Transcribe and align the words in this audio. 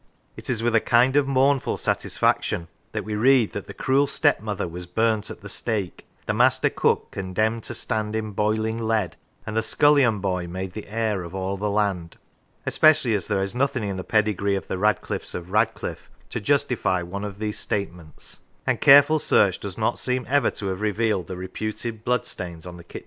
It 0.35 0.49
is 0.49 0.63
with 0.63 0.73
a 0.73 0.79
kind 0.81 1.15
of 1.15 1.27
mournful 1.27 1.77
satisfaction 1.77 2.69
that 2.91 3.03
we 3.05 3.13
read 3.13 3.51
that 3.53 3.67
the 3.67 3.73
cruel 3.75 4.07
stepmother 4.07 4.67
was 4.67 4.87
burnt 4.87 5.29
at 5.29 5.41
the 5.41 5.47
stake, 5.47 6.07
the 6.25 6.33
master 6.33 6.71
cook 6.71 7.11
condemned 7.11 7.61
to 7.65 7.75
stand 7.75 8.15
in 8.15 8.31
boiling 8.31 8.79
lead, 8.79 9.15
and 9.45 9.55
the 9.55 9.61
scullion 9.61 10.17
boy 10.17 10.47
made 10.47 10.73
the 10.73 10.87
heir 10.87 11.21
of 11.21 11.35
all 11.35 11.55
the 11.55 11.69
land; 11.69 12.17
especially 12.65 13.13
as 13.13 13.27
there 13.27 13.43
is 13.43 13.53
nothing 13.53 13.83
in 13.83 13.97
the 13.97 14.03
pedigree 14.03 14.55
of 14.55 14.67
the 14.67 14.79
Radcliffes 14.79 15.35
of 15.35 15.51
Radcliffe 15.51 16.09
to 16.31 16.39
justify 16.39 17.03
one 17.03 17.23
of 17.23 17.37
these 17.37 17.59
state 17.59 17.93
ments;, 17.93 18.39
and 18.65 18.81
careful 18.81 19.19
search 19.19 19.59
does 19.59 19.77
not 19.77 19.99
seem 19.99 20.25
ever 20.27 20.49
to 20.49 20.65
have 20.69 20.81
revealed 20.81 21.27
the 21.27 21.37
reputed 21.37 22.03
bloodstains 22.03 22.65
on 22.65 22.77
the 22.77 22.83
kitchen 22.83 22.93
floor. 22.93 22.99